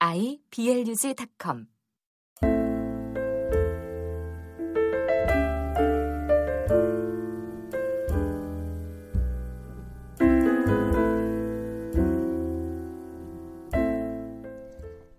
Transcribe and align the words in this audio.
iblog.com 0.00 1.66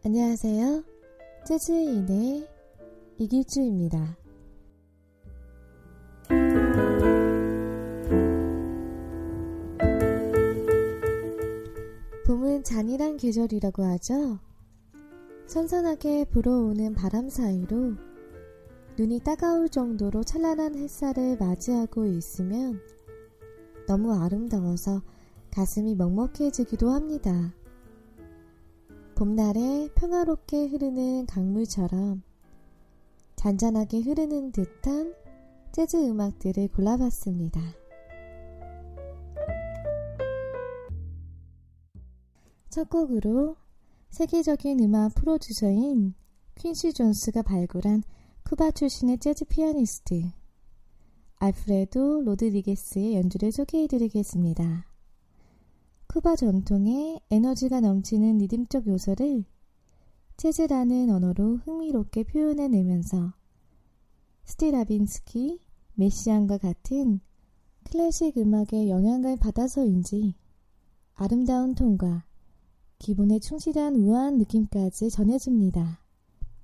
안녕하세요. 0.06 0.84
재즈인의 1.46 2.48
이길주입니다. 3.18 4.18
봄은 12.26 12.64
잔인한 12.64 13.18
계절이라고 13.18 13.84
하죠. 13.84 14.40
선선하게 15.50 16.26
불어오는 16.26 16.94
바람 16.94 17.28
사이로 17.28 17.96
눈이 19.00 19.22
따가울 19.22 19.68
정도로 19.68 20.24
찬란한 20.24 20.76
햇살을 20.76 21.38
맞이하고 21.38 22.06
있으면 22.06 22.80
너무 23.88 24.14
아름다워서 24.14 25.02
가슴이 25.50 25.96
먹먹해지기도 25.96 26.92
합니다. 26.92 27.52
봄날에 29.16 29.90
평화롭게 29.96 30.68
흐르는 30.68 31.26
강물처럼 31.26 32.22
잔잔하게 33.36 34.02
흐르는 34.02 34.52
듯한 34.52 35.16
재즈 35.72 35.98
음악들을 35.98 36.68
골라봤습니다. 36.68 37.60
첫 42.70 42.88
곡으로 42.88 43.56
세계적인 44.10 44.80
음악 44.82 45.14
프로듀서인 45.16 46.14
퀸시 46.56 46.94
존스가 46.94 47.44
발굴한 47.44 48.04
쿠바 48.44 48.72
출신의 48.72 49.20
재즈 49.20 49.46
피아니스트 49.46 50.32
알프레도 51.38 52.24
로드리게스의 52.24 53.16
연주를 53.16 53.52
소개해드리겠습니다. 53.52 54.86
쿠바 56.08 56.36
전통의 56.36 57.22
에너지가 57.30 57.80
넘치는 57.80 58.40
리듬적 58.40 58.88
요소를 58.88 59.46
재즈라는 60.38 61.12
언어로 61.12 61.58
흥미롭게 61.58 62.24
표현해내면서 62.24 63.34
스트라빈스키, 64.46 65.62
메시앙과 65.94 66.58
같은 66.58 67.20
클래식 67.84 68.38
음악의 68.38 68.90
영향을 68.90 69.38
받아서인지 69.38 70.36
아름다운 71.14 71.76
톤과 71.76 72.26
기본에 73.00 73.40
충실한 73.40 73.96
우아한 73.96 74.38
느낌까지 74.40 75.10
전해집니다. 75.10 76.02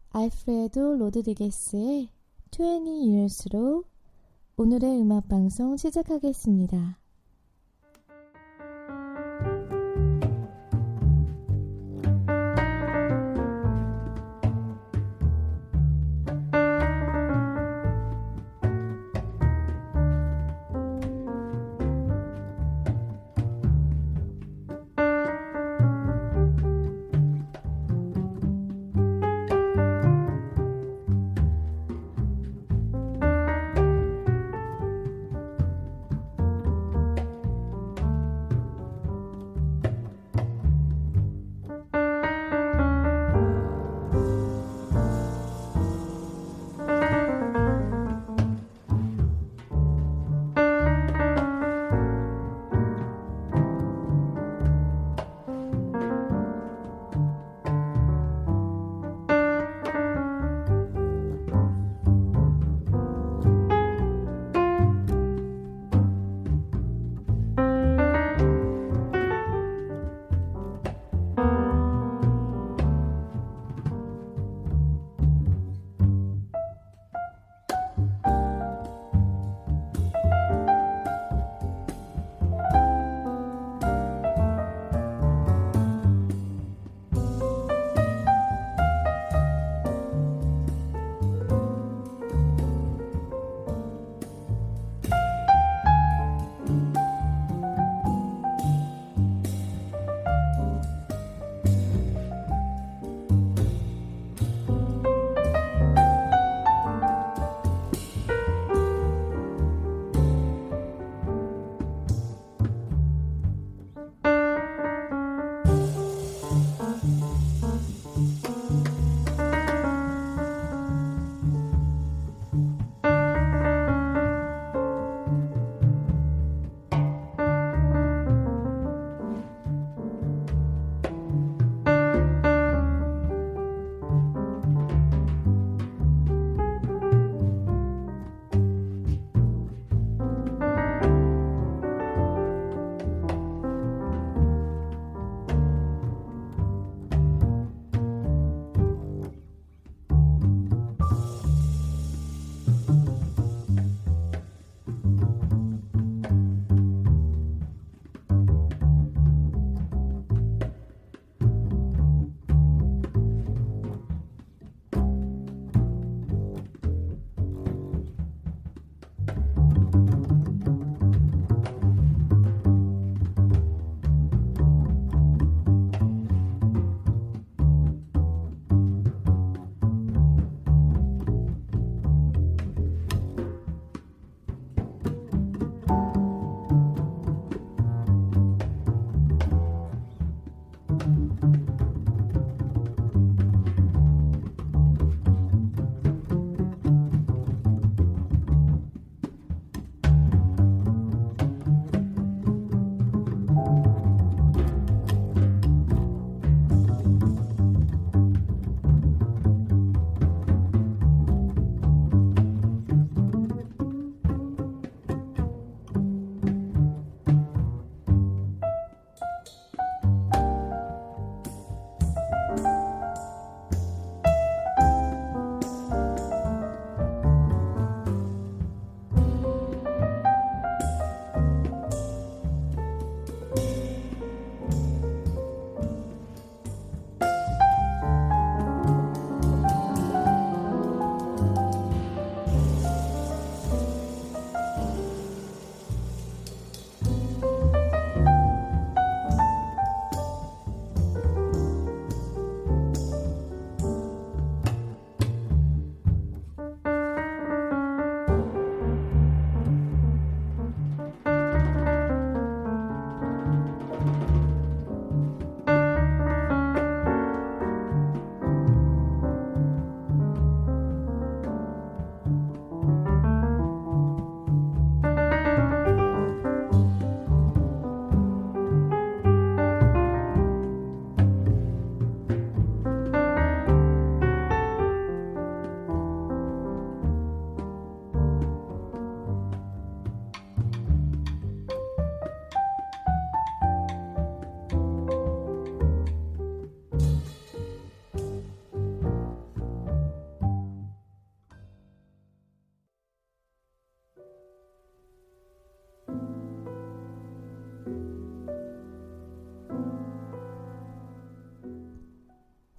알프레도 0.09 0.97
로드리게스의 0.97 2.09
20 2.52 2.61
Years로 2.61 3.86
오늘의 4.58 5.02
음악방송 5.02 5.78
시작하겠습니다. 5.78 7.00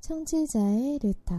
청취자의 0.06 1.00
레터 1.02 1.34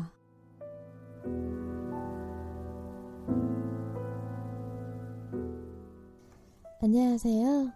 안녕하세요. 6.82 7.72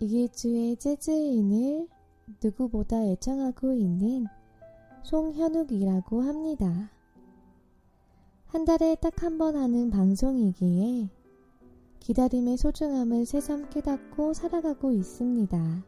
이길주의 0.00 0.76
재즈인을 0.76 1.86
누구보다 2.42 3.04
애청하고 3.04 3.74
있는 3.74 4.26
송현욱이라고 5.04 6.22
합니다. 6.22 6.90
한 8.46 8.64
달에 8.64 8.94
딱 8.94 9.22
한 9.22 9.36
번 9.36 9.54
하는 9.54 9.90
방송이기에 9.90 11.10
기다림의 12.00 12.56
소중함을 12.56 13.26
새삼 13.26 13.68
깨닫고 13.68 14.32
살아가고 14.32 14.92
있습니다. 14.92 15.84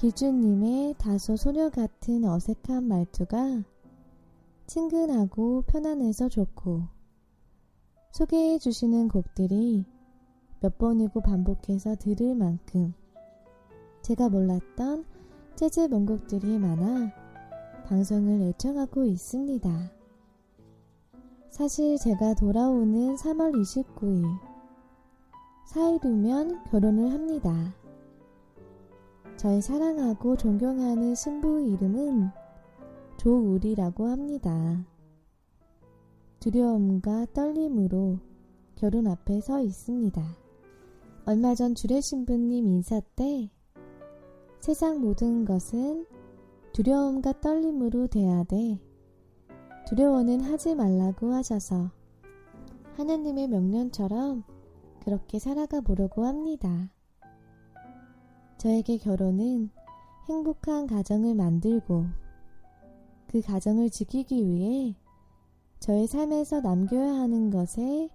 기준님의 0.00 0.94
다소 0.96 1.34
소녀 1.34 1.70
같은 1.70 2.24
어색한 2.24 2.84
말투가 2.84 3.64
친근하고 4.68 5.62
편안해서 5.62 6.28
좋고 6.28 6.84
소개해 8.12 8.60
주시는 8.60 9.08
곡들이 9.08 9.84
몇 10.60 10.78
번이고 10.78 11.20
반복해서 11.20 11.96
들을 11.96 12.36
만큼 12.36 12.94
제가 14.02 14.28
몰랐던 14.28 15.04
재즈 15.56 15.88
명곡들이 15.88 16.60
많아 16.60 17.12
방송을 17.86 18.42
애청하고 18.42 19.04
있습니다. 19.04 19.90
사실 21.50 21.98
제가 21.98 22.34
돌아오는 22.34 23.16
3월 23.16 23.52
29일 23.52 24.22
사일 25.66 25.98
후면 26.00 26.62
결혼을 26.70 27.12
합니다. 27.12 27.74
저의 29.38 29.62
사랑하고 29.62 30.36
존경하는 30.36 31.14
신부의 31.14 31.70
이름은 31.70 32.28
조우리라고 33.18 34.08
합니다. 34.08 34.84
두려움과 36.40 37.26
떨림으로 37.32 38.18
결혼 38.74 39.06
앞에 39.06 39.40
서 39.40 39.60
있습니다. 39.60 40.20
얼마 41.24 41.54
전 41.54 41.76
주례 41.76 42.00
신부님 42.00 42.66
인사 42.66 42.98
때 43.14 43.48
세상 44.58 45.00
모든 45.00 45.44
것은 45.44 46.04
두려움과 46.72 47.40
떨림으로 47.40 48.08
돼야 48.08 48.42
돼. 48.42 48.80
두려워는 49.86 50.40
하지 50.40 50.74
말라고 50.74 51.32
하셔서 51.32 51.92
하나님의 52.96 53.46
명령처럼 53.46 54.42
그렇게 55.04 55.38
살아가 55.38 55.80
보려고 55.80 56.26
합니다. 56.26 56.90
저에게 58.58 58.98
결혼은 58.98 59.70
행복한 60.28 60.86
가정을 60.86 61.34
만들고 61.34 62.06
그 63.28 63.40
가정을 63.40 63.88
지키기 63.88 64.46
위해 64.46 64.94
저의 65.78 66.06
삶에서 66.06 66.60
남겨야 66.60 67.14
하는 67.14 67.50
것에 67.50 68.08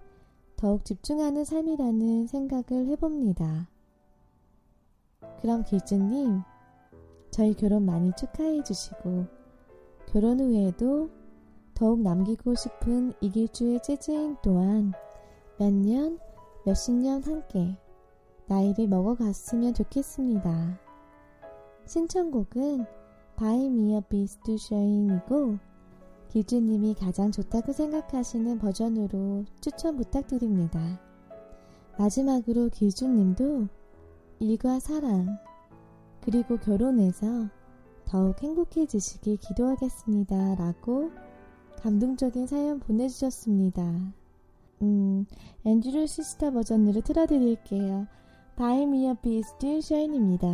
더욱 0.58 0.84
집중하는 0.86 1.46
삶이라는 1.46 2.28
생각을 2.28 2.88
해봅니다. 2.88 3.70
그럼 5.42 5.64
길즈님, 5.64 6.42
저희 7.32 7.54
결혼 7.54 7.86
많이 7.86 8.12
축하해 8.18 8.64
주시고, 8.64 9.26
결혼 10.08 10.40
후에도 10.40 11.10
더욱 11.74 12.02
남기고 12.02 12.56
싶은 12.56 13.14
이길주의 13.22 13.82
재즈인 13.82 14.38
또한 14.42 14.94
몇 15.58 15.74
년, 15.74 16.20
몇십 16.66 16.96
년 16.96 17.24
함께 17.24 17.78
나이를 18.48 18.88
먹어갔으면 18.88 19.74
좋겠습니다. 19.74 20.80
신청곡은 21.86 22.86
Bei 23.36 23.70
Mir 23.70 24.02
Bist 24.02 24.39
Du 24.39 24.58
Schön이고 24.58 25.58
길주님이 26.30 26.96
가장 26.96 27.32
좋다고 27.32 27.72
생각하시는 27.74 28.58
버전으로 28.60 29.46
추천 29.62 29.98
부탁드립니다. 29.98 31.00
마지막으로 31.98 32.70
길주님도 32.70 33.68
일과 34.40 34.80
사랑 34.80 35.38
그리고 36.22 36.58
결혼해서 36.58 37.50
더욱 38.06 38.42
행복해지시길 38.42 39.38
기도하겠습니다. 39.38 40.56
라고 40.56 41.12
감동적인 41.82 42.48
사연 42.48 42.80
보내주셨습니다. 42.80 44.14
음, 44.82 45.26
앤드류 45.66 46.08
시스터 46.08 46.52
버전으로 46.52 47.02
틀어드릴게요. 47.02 48.08
Bei 48.56 48.86
Mir 48.86 49.16
Bist 49.16 49.60
Du 49.60 49.82
Schön입니다. 49.82 50.48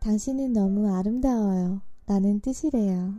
당신은 0.00 0.52
너무 0.52 0.94
아름다워요. 0.94 1.80
라는 2.06 2.40
뜻이래요. 2.40 3.14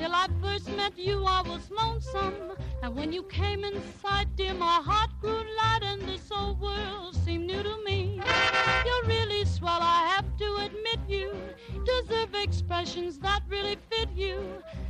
Until 0.00 0.14
I 0.14 0.28
first 0.40 0.66
met 0.76 0.98
you, 0.98 1.26
I 1.26 1.42
was 1.42 1.70
lonesome. 1.70 2.56
And 2.82 2.96
when 2.96 3.12
you 3.12 3.22
came 3.24 3.64
in 3.64 3.82
sight, 4.00 4.28
dear, 4.34 4.54
my 4.54 4.80
heart 4.82 5.10
grew 5.20 5.44
light, 5.58 5.80
and 5.82 6.00
this 6.02 6.26
whole 6.30 6.54
world 6.54 7.14
seemed 7.16 7.46
new 7.46 7.62
to 7.62 7.76
me. 7.84 8.18
You're 8.86 9.04
really 9.06 9.44
swell, 9.44 9.78
I 9.82 10.06
have 10.14 10.24
to 10.38 10.56
admit 10.56 11.00
you 11.06 11.34
deserve 11.84 12.34
expressions 12.34 13.18
that 13.18 13.42
really 13.48 13.76
fit 13.90 14.08
you. 14.16 14.42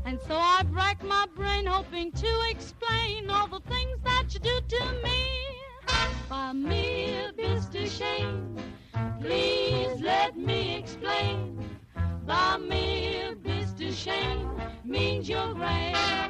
And 0.04 0.20
so 0.28 0.36
I've 0.36 0.70
racked 0.70 1.02
my 1.02 1.26
brain 1.34 1.66
hoping 1.66 2.12
to 2.12 2.40
explain 2.48 3.30
all 3.30 3.48
the 3.48 3.60
things 3.68 3.98
that 4.04 4.32
you 4.32 4.38
do 4.40 4.60
to 4.76 4.84
me. 5.02 5.26
By 6.28 6.52
mere 6.52 7.32
Mr. 7.32 7.84
Shane, 7.90 8.54
please 8.54 8.69
away. 15.70 16.29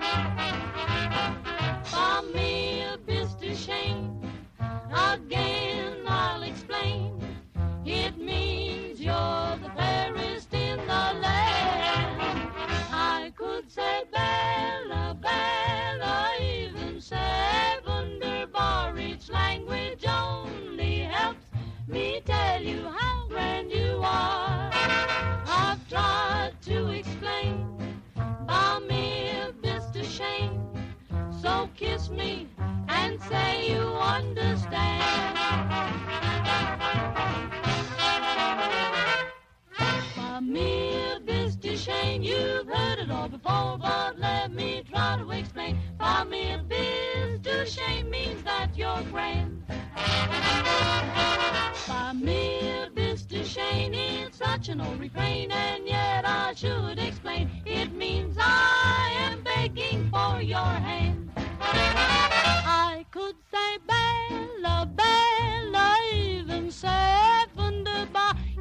Such 54.61 54.69
an 54.69 54.81
old 54.83 55.00
refrain, 55.00 55.50
and 55.50 55.88
yet 55.88 56.29
I 56.29 56.52
should 56.55 56.99
explain. 56.99 57.49
It 57.64 57.95
means 57.95 58.37
I 58.38 59.11
am 59.21 59.43
begging 59.43 60.11
for 60.11 60.43
your 60.43 60.59
hand. 60.59 61.31
I 61.61 63.07
could 63.11 63.37
say 63.50 63.79
Bella, 63.87 64.90
Bella, 64.95 65.97
even 66.12 66.71
say. 66.71 67.07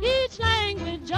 Each 0.01 0.39
language 0.39 1.12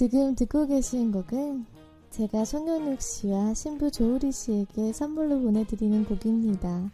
지금 0.00 0.34
듣고 0.34 0.66
계신 0.66 1.12
곡은 1.12 1.66
제가 2.08 2.46
송현욱 2.46 3.02
씨와 3.02 3.52
신부 3.52 3.90
조우리 3.90 4.32
씨에게 4.32 4.94
선물로 4.94 5.42
보내드리는 5.42 6.06
곡입니다. 6.06 6.90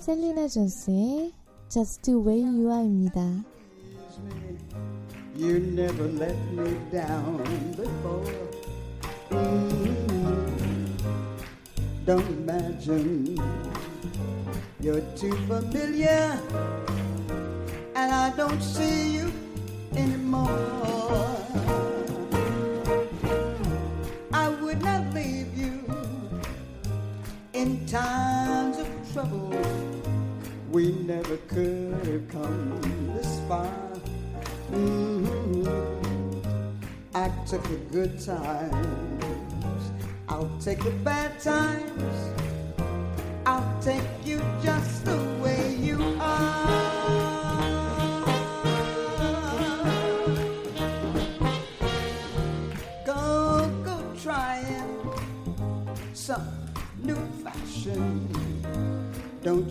셀리나 0.00 0.46
존스의 0.46 1.32
Just 1.70 2.02
the 2.02 2.20
Way 2.20 2.42
You 2.42 2.70
Are입니다. 2.70 3.22
You 5.38 5.56
never 5.56 6.06
let 6.20 6.36
me 6.52 6.76
down 6.92 7.42
before. 7.74 8.30
Mm, 9.30 9.96
Don't 12.04 12.28
imagine 12.28 13.38
you're 14.82 15.00
too 15.16 15.34
familiar, 15.46 16.38
and 17.96 18.12
I 18.12 18.36
don't 18.36 18.60
see 18.60 19.16
you 19.16 19.32
anymore. 19.96 21.85
In 27.66 27.84
times 27.86 28.78
of 28.78 28.88
trouble. 29.12 29.52
We 30.70 30.92
never 31.12 31.36
could 31.48 32.06
have 32.06 32.28
come 32.28 32.80
this 33.14 33.40
far. 33.48 33.72
Mhm. 34.70 35.66
I 37.14 37.26
took 37.50 37.62
the 37.64 37.80
good 37.96 38.14
times. 38.20 39.82
I'll 40.28 40.52
take 40.66 40.80
the 40.88 40.94
bad 41.08 41.30
times. 41.40 42.18
I'll 43.46 43.72
take 43.80 44.08
you 44.24 44.38
just 44.62 44.75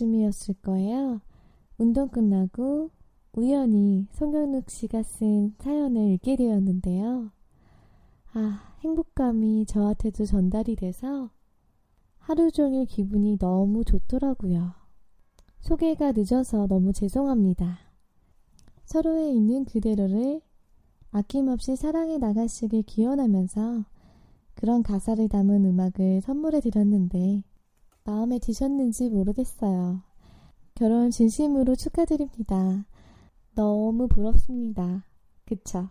3월쯤이었을 0.00 0.62
거예요. 0.62 1.20
운동 1.78 2.08
끝나고 2.08 2.90
우연히 3.32 4.06
송영욱 4.12 4.70
씨가 4.70 5.02
쓴 5.02 5.54
사연을 5.58 6.10
읽게 6.12 6.36
되었는데요. 6.36 7.30
아, 8.32 8.76
행복감이 8.80 9.66
저한테도 9.66 10.24
전달이 10.24 10.76
돼서 10.76 11.30
하루 12.18 12.50
종일 12.50 12.86
기분이 12.86 13.38
너무 13.38 13.84
좋더라고요. 13.84 14.72
소개가 15.60 16.12
늦어서 16.12 16.66
너무 16.66 16.92
죄송합니다. 16.92 17.78
서로의 18.84 19.36
있는 19.36 19.64
그대로를 19.64 20.40
아낌없이 21.10 21.76
사랑해 21.76 22.18
나가시길 22.18 22.82
기원하면서 22.82 23.84
그런 24.54 24.82
가사를 24.82 25.28
담은 25.28 25.64
음악을 25.64 26.20
선물해 26.22 26.60
드렸는데 26.60 27.42
마음에 28.10 28.40
드셨는지 28.40 29.08
모르겠어요. 29.08 30.02
결혼 30.74 31.12
진심으로 31.12 31.76
축하드립니다. 31.76 32.84
너무 33.54 34.08
부럽습니다. 34.08 35.04
그쵸? 35.44 35.88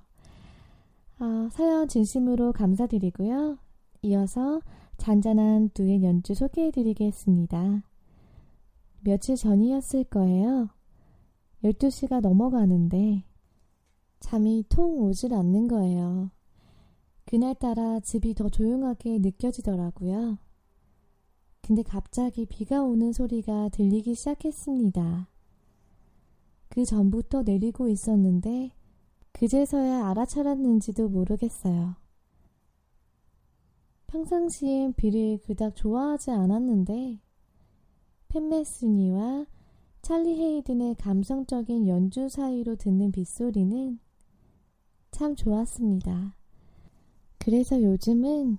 아, 1.18 1.50
사연 1.50 1.88
진심으로 1.88 2.52
감사드리고요. 2.52 3.58
이어서 4.02 4.62
잔잔한 4.98 5.70
두의 5.70 6.04
연주 6.04 6.34
소개해드리겠습니다. 6.34 7.84
며칠 9.00 9.38
전이었을 9.38 10.04
거예요. 10.06 10.68
12시가 11.64 12.20
넘어가는데 12.20 13.24
잠이 14.20 14.66
통 14.68 15.00
오질 15.00 15.34
않는 15.34 15.70
거예요. 15.70 16.32
그날따라 17.24 18.02
집이 18.02 18.34
더 18.34 18.50
조용하게 18.50 19.20
느껴지더라고요. 19.20 20.38
근데 21.70 21.84
갑자기 21.84 22.48
비가 22.48 22.82
오는 22.82 23.14
소리가 23.14 23.70
들리기 23.70 24.16
시작했습니다. 24.16 25.30
그 26.68 26.84
전부터 26.84 27.44
내리고 27.44 27.88
있었는데 27.88 28.72
그제서야 29.34 30.08
알아차렸는지도 30.08 31.10
모르겠어요. 31.10 31.94
평상시엔 34.08 34.94
비를 34.94 35.38
그닥 35.46 35.76
좋아하지 35.76 36.32
않았는데 36.32 37.20
팬메스니와 38.30 39.46
찰리 40.02 40.40
헤이든의 40.40 40.96
감성적인 40.96 41.88
연주 41.88 42.30
사이로 42.30 42.78
듣는 42.78 43.12
빗소리는 43.12 44.00
참 45.12 45.36
좋았습니다. 45.36 46.36
그래서 47.38 47.80
요즘은 47.80 48.58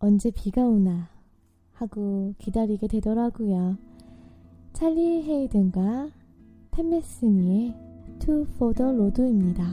언제 0.00 0.32
비가 0.32 0.64
오나 0.66 1.15
하고 1.76 2.34
기다리게 2.38 2.88
되더라고요. 2.88 3.76
찰리 4.72 5.22
헤이든과 5.22 6.10
팬메스니의 6.70 7.74
To 8.20 8.42
for 8.54 8.74
the 8.74 8.90
Road입니다. 8.90 9.64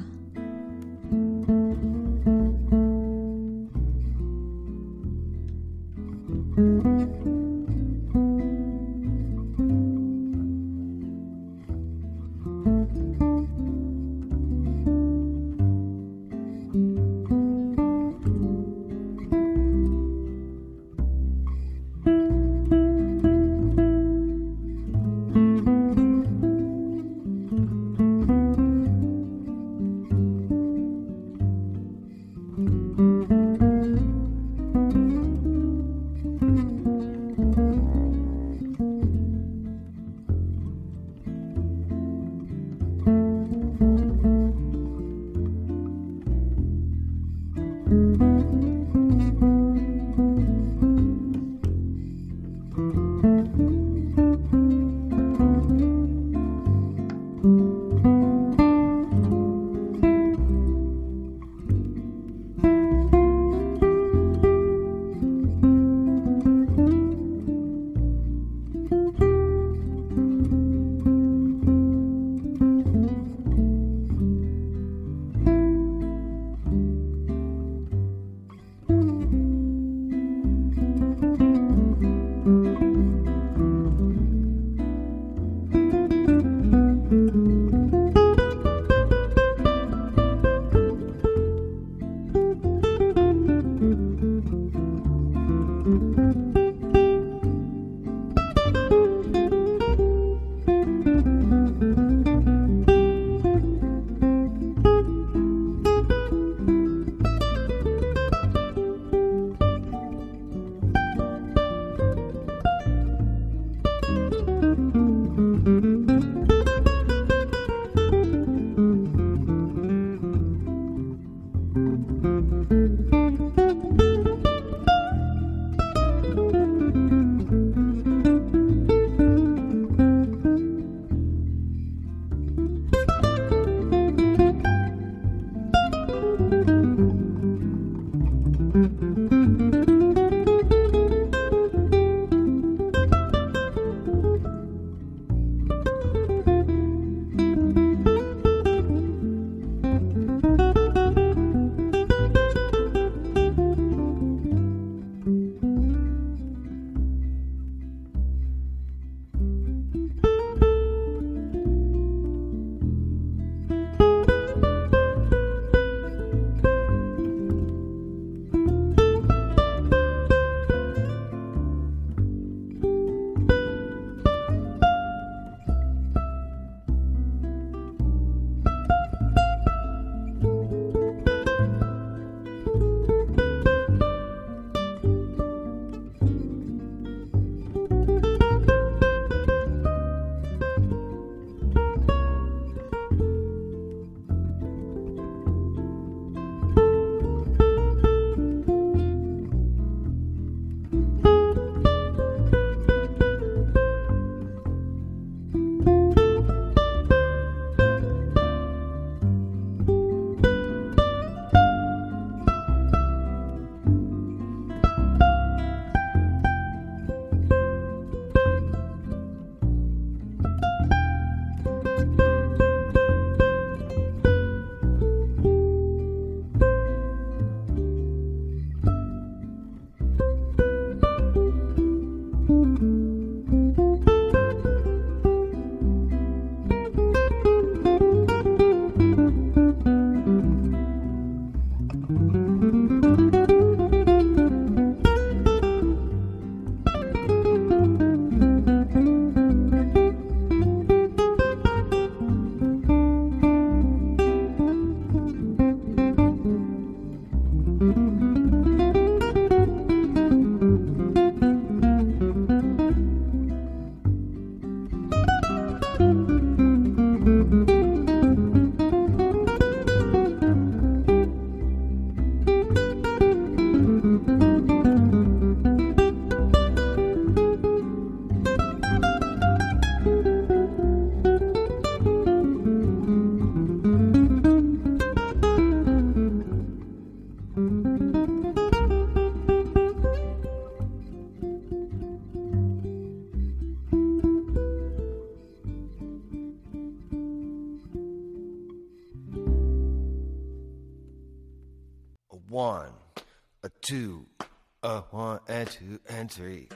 Three. 306.28 306.68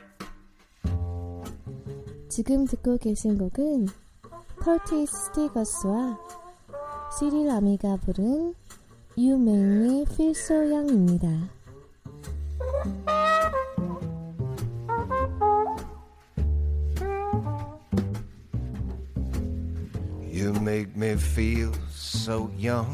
지금 2.30 2.66
듣고 2.66 2.98
계신 2.98 3.38
곡은 3.38 3.88
컬티스 4.60 5.12
스티거스와 5.28 6.20
시릴 7.18 7.50
아미가 7.50 7.98
부른 7.98 8.54
You 9.18 9.36
Make 9.36 9.76
Me 9.80 10.06
Feel 10.08 10.32
So 10.36 10.62
Young입니다. 10.62 11.50
You 20.30 20.54
make 20.62 20.96
me 20.96 21.14
feel 21.14 21.72
so 21.90 22.52
young. 22.60 22.94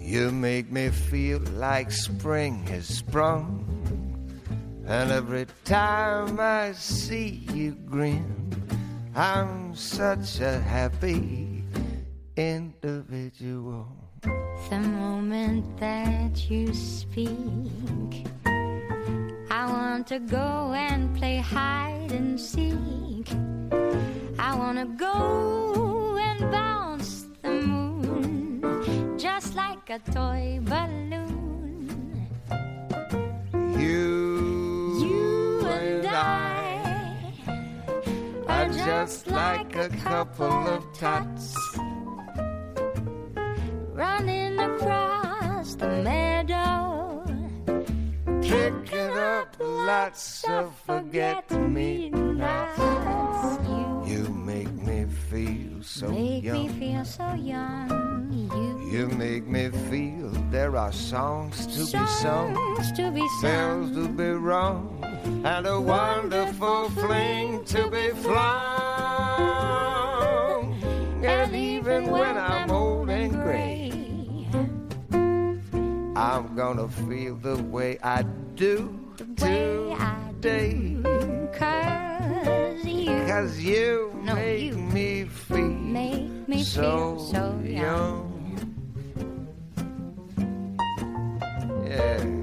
You 0.00 0.30
make 0.30 0.70
me 0.72 0.88
feel 0.88 1.42
like 1.58 1.90
spring 1.90 2.64
has 2.68 2.86
sprung. 2.86 3.75
And 4.88 5.10
every 5.10 5.46
time 5.64 6.38
I 6.38 6.72
see 6.72 7.44
you 7.52 7.72
grin, 7.72 8.24
I'm 9.16 9.74
such 9.74 10.40
a 10.40 10.60
happy 10.60 11.64
individual. 12.36 13.88
The 14.70 14.78
moment 14.78 15.78
that 15.78 16.48
you 16.48 16.72
speak, 16.72 18.26
I 19.50 19.66
want 19.66 20.06
to 20.08 20.18
go 20.20 20.72
and 20.74 21.16
play 21.16 21.38
hide 21.38 22.12
and 22.12 22.40
seek. 22.40 23.28
I 24.38 24.54
want 24.54 24.78
to 24.78 24.86
go 24.96 26.16
and 26.16 26.50
bounce 26.52 27.26
the 27.42 27.50
moon 27.50 29.18
just 29.18 29.54
like 29.56 29.90
a 29.90 29.98
toy 30.12 30.60
balloon. 30.62 32.28
You, 33.78 34.35
just 38.86 39.26
like 39.26 39.74
a 39.74 39.88
couple 39.88 40.46
of 40.46 40.80
tots 40.96 41.56
running 43.92 44.60
across 44.60 45.74
the 45.74 45.88
meadow. 46.06 47.24
picking 48.42 49.10
up 49.18 49.56
lots 49.58 50.44
of 50.48 50.72
forget-me-nots. 50.86 52.78
You 54.06 54.22
You 54.22 54.28
make 54.28 54.72
me 54.72 55.06
feel 55.30 55.82
so 55.82 56.06
make 56.06 56.44
me 56.44 56.66
young. 56.66 56.68
feel 56.78 57.04
so 57.04 57.34
young. 57.34 57.90
You, 58.30 58.98
You 58.98 59.08
make 59.08 59.48
me 59.48 59.70
feel 59.90 60.30
there 60.52 60.76
are 60.76 60.92
songs 60.92 61.66
to 61.74 61.80
be 61.80 62.06
sung, 62.06 62.54
songs 62.54 62.92
to 62.92 63.10
be 63.10 63.26
bells 63.42 63.90
sung. 63.92 63.94
to 63.94 64.08
be 64.20 64.30
rung, 64.30 65.02
and 65.44 65.66
a 65.66 65.80
wonderful 65.80 66.88
fling 66.90 67.64
to 67.64 67.90
be 67.90 68.10
flung. 68.22 68.75
And 71.22 71.54
even 71.54 72.10
when 72.10 72.36
I'm 72.36 72.70
old 72.70 73.08
and 73.10 73.32
gray, 73.32 73.92
I'm 76.16 76.54
gonna 76.56 76.88
feel 76.88 77.36
the 77.36 77.56
way 77.62 77.98
I 78.02 78.22
do 78.54 78.98
today. 79.16 79.94
Cause 81.52 82.84
you 82.84 83.26
Cause 83.26 83.58
you 83.58 84.12
No, 84.22 84.34
make 84.34 84.62
you 84.62 84.76
me 84.78 85.24
feel 85.24 85.56
make 85.68 86.48
me 86.48 86.62
so, 86.62 87.16
feel 87.16 87.18
so 87.32 87.60
young. 87.64 87.72
young. 87.72 88.32
Yeah. 91.88 92.35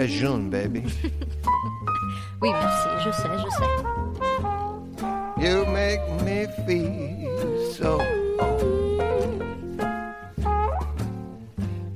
Très 0.00 0.08
jeune, 0.08 0.48
baby. 0.50 0.82
Oui, 2.42 2.50
merci, 2.50 2.88
je 3.04 3.10
sais, 3.12 3.28
je 3.38 3.50
sais. 3.50 3.64
You 5.38 5.64
make 5.66 6.00
me 6.24 6.46
feel 6.66 7.72
so. 7.72 8.00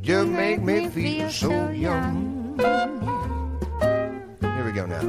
You 0.02 0.26
make 0.26 0.62
me 0.62 0.88
feel 0.88 1.30
so 1.30 1.70
young. 1.70 2.56
Here 4.42 4.64
we 4.64 4.72
go 4.72 4.86
now. 4.86 5.02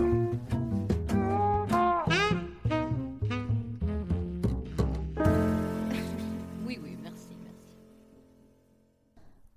Oui, 6.65 6.77
oui, 6.83 6.97
merci, 7.01 7.35
merci. 7.41 7.57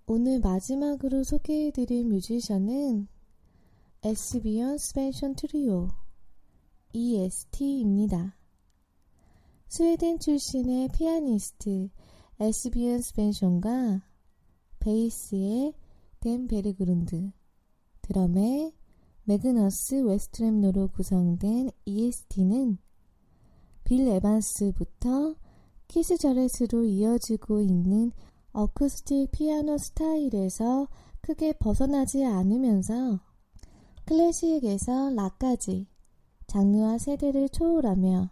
오늘 0.06 0.40
마지막으로 0.40 1.24
소개해드릴 1.24 2.04
뮤지션은 2.06 3.08
에스비욘 4.09 4.79
스벤손 4.79 5.35
트리오 5.35 5.87
EST입니다. 6.93 8.35
스웨덴 9.67 10.17
출신의 10.17 10.87
피아니스트 10.95 11.89
에스비욘 12.39 13.01
스벤손과 13.01 14.01
베이스의 14.79 15.75
댄 16.21 16.47
베르그룬드, 16.47 17.31
드럼의 18.01 18.73
매그너스 19.25 20.01
외스트룀으로 20.01 20.87
구성된 20.87 21.69
EST는 21.85 22.79
빌 23.83 24.07
에반스부터 24.07 25.35
키스 25.87 26.17
자렛으로 26.17 26.83
이어지고 26.83 27.61
있는 27.61 28.11
어쿠스틱 28.53 29.29
피아노 29.29 29.77
스타일에서 29.77 30.87
크게 31.21 31.53
벗어나지 31.53 32.25
않으면서 32.25 33.28
클래식에서 34.09 35.11
락까지 35.11 35.85
장르와 36.47 36.97
세대를 36.97 37.47
초월하며 37.49 38.31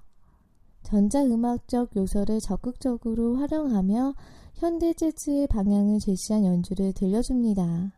전자음악적 0.81 1.95
요소를 1.95 2.39
적극적으로 2.39 3.35
활용하며 3.35 4.15
현대 4.55 4.91
재즈의 4.93 5.45
방향을 5.45 5.99
제시한 5.99 6.45
연주를 6.45 6.93
들려줍니다. 6.93 7.93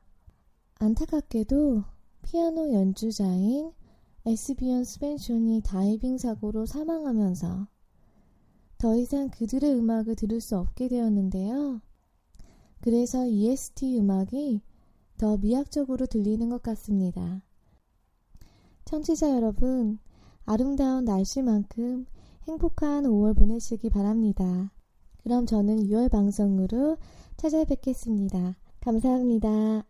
안타깝게도 0.76 1.86
피아노 2.24 2.74
연주자인 2.74 3.72
에스비욘 4.26 4.84
스벤손이 4.84 5.62
다이빙 5.64 6.18
사고로 6.18 6.66
사망하면서 6.66 7.66
더 8.78 8.98
이상 8.98 9.30
그들의 9.30 9.74
음악을 9.74 10.18
들을 10.18 10.42
수 10.42 10.58
없게 10.58 10.90
되었는데요. 10.90 11.80
그래서 12.82 13.26
EST 13.26 13.98
음악이 14.00 14.64
더 15.18 15.38
미학적으로 15.38 16.08
들리는 16.08 16.50
것 16.50 16.62
같습니다. 16.62 17.42
청취자 18.90 19.36
여러분, 19.36 20.00
아름다운 20.48 21.06
날씨만큼 21.06 22.08
행복한 22.48 23.04
5월 23.04 23.38
보내시기 23.38 23.92
바랍니다. 23.92 24.72
그럼 25.22 25.46
저는 25.46 25.84
6월 25.84 26.10
방송으로 26.10 26.98
찾아뵙겠습니다. 27.38 28.58
감사합니다. 28.80 29.86